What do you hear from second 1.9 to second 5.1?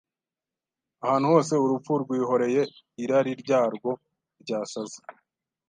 rwihoreye irari ryarwo ryasaze